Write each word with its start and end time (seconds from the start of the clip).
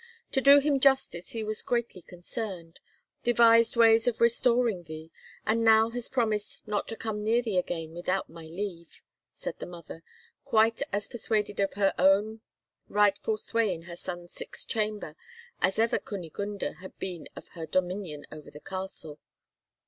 To 0.31 0.41
do 0.41 0.57
him 0.59 0.79
justice 0.79 1.29
he 1.29 1.43
was 1.43 1.61
greatly 1.61 2.01
concerned; 2.01 2.79
devised 3.21 3.75
ways 3.75 4.07
of 4.07 4.19
restoring 4.19 4.81
thee, 4.81 5.11
and 5.45 5.63
now 5.63 5.91
has 5.91 6.09
promised 6.09 6.67
not 6.67 6.87
to 6.87 6.95
come 6.95 7.23
near 7.23 7.43
thee 7.43 7.59
again 7.59 7.93
without 7.93 8.27
my 8.27 8.45
leave," 8.45 9.03
said 9.31 9.59
the 9.59 9.67
mother, 9.67 10.01
quite 10.43 10.81
as 10.91 11.07
persuaded 11.07 11.59
of 11.59 11.73
her 11.73 11.93
own 11.99 12.41
rightful 12.87 13.37
sway 13.37 13.71
in 13.75 13.83
her 13.83 13.95
son's 13.95 14.31
sick 14.33 14.55
chamber 14.67 15.15
as 15.61 15.77
ever 15.77 15.99
Kunigunde 15.99 16.77
had 16.77 16.97
been 16.97 17.27
of 17.35 17.49
her 17.49 17.67
dominion 17.67 18.25
over 18.31 18.49
the 18.49 18.59
castle. 18.59 19.19